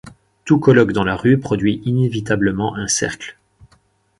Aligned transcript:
Tout 0.45 0.57
colloque 0.59 0.93
dans 0.93 1.03
la 1.03 1.15
rue 1.15 1.39
produit 1.39 1.79
inévitablement 1.85 2.73
un 2.75 2.87
cercle. 2.87 3.37